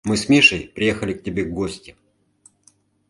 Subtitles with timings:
[0.03, 1.95] «Мы с Мишей приехали к тебе в гости.